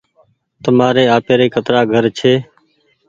[0.63, 2.33] تمآري آپيري ڪترآ گهر ڇي۔